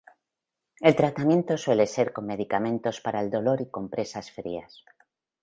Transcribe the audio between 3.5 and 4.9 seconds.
y compresas frías.